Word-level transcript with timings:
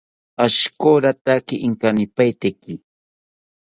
Ashikorotake 0.45 1.55
inkanipaiteki 1.67 2.73